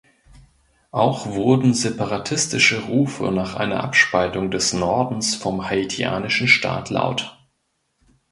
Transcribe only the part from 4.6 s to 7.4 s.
Nordens vom haitianischen Staat laut.